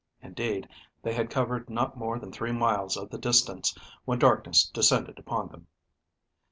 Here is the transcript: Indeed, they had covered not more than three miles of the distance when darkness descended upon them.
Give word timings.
Indeed, 0.23 0.67
they 1.03 1.13
had 1.13 1.29
covered 1.29 1.69
not 1.69 1.95
more 1.95 2.17
than 2.17 2.31
three 2.31 2.51
miles 2.51 2.97
of 2.97 3.11
the 3.11 3.19
distance 3.19 3.77
when 4.03 4.17
darkness 4.17 4.67
descended 4.67 5.19
upon 5.19 5.49
them. 5.49 5.67